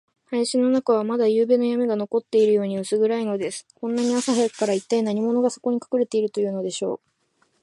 [0.31, 3.67] 林の中は、まだゆうべのやみが残っているように、うす暗いのです。
[3.75, 6.99] こんなに朝早くから、いったい何者が、そこにかくれているというのでしょう。